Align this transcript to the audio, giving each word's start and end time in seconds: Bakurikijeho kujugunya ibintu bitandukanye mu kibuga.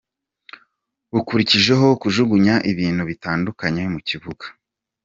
Bakurikijeho 1.13 1.87
kujugunya 2.01 2.55
ibintu 2.71 3.01
bitandukanye 3.09 3.83
mu 3.93 3.99
kibuga. 4.07 4.45